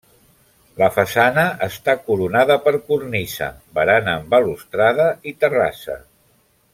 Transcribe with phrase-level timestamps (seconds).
[0.81, 5.99] La façana està coronada per cornisa, barana amb balustrada i terrassa.